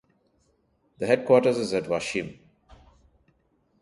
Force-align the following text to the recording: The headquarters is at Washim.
The 0.97 1.05
headquarters 1.05 1.59
is 1.59 1.75
at 1.75 1.83
Washim. 1.83 2.39